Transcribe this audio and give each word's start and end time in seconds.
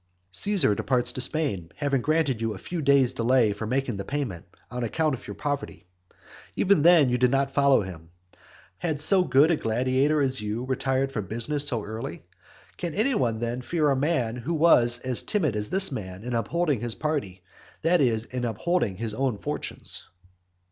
Caesar 0.31 0.73
departs 0.73 1.11
to 1.11 1.21
Spain, 1.21 1.71
having 1.75 2.01
granted 2.01 2.41
you 2.41 2.55
a 2.55 2.57
few 2.57 2.81
days 2.81 3.13
delay 3.13 3.53
for 3.53 3.67
making 3.67 3.97
the 3.97 4.03
payment, 4.03 4.45
on 4.71 4.83
account 4.83 5.13
of 5.13 5.27
your 5.27 5.35
poverty. 5.35 5.85
Even 6.55 6.81
then 6.81 7.07
you 7.11 7.19
do 7.19 7.27
not 7.27 7.53
follow 7.53 7.81
him. 7.83 8.09
Had 8.79 8.99
so 8.99 9.23
good 9.23 9.51
a 9.51 9.55
gladiator 9.55 10.19
as 10.19 10.41
you 10.41 10.63
retired 10.63 11.11
from 11.11 11.27
business 11.27 11.67
so 11.67 11.83
early? 11.83 12.25
Can 12.77 12.95
any 12.95 13.13
one 13.13 13.37
then 13.37 13.61
fear 13.61 13.91
a 13.91 13.95
man 13.95 14.37
who 14.37 14.55
was 14.55 14.97
as 15.01 15.21
timid 15.21 15.55
as 15.55 15.69
this 15.69 15.91
man 15.91 16.23
in 16.23 16.33
upholding 16.33 16.79
his 16.79 16.95
party, 16.95 17.43
that 17.83 18.01
is, 18.01 18.25
in 18.25 18.43
upholding 18.43 18.95
his 18.95 19.13
own 19.13 19.37
fortunes? 19.37 20.09